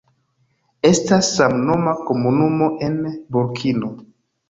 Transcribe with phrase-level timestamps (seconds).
[0.89, 3.97] Estas samnoma komunumo en Burkino.